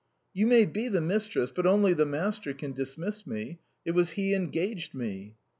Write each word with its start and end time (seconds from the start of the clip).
"You 0.33 0.47
may 0.47 0.65
be 0.65 0.87
the 0.87 0.99
mistress, 0.99 1.51
but 1.55 1.67
only 1.67 1.93
the 1.93 2.07
master 2.07 2.55
can 2.55 2.71
dismiss 2.71 3.27
me. 3.27 3.59
It 3.85 3.91
was 3.91 4.13
he 4.13 4.33
engaged 4.33 4.95
me." 4.95 5.35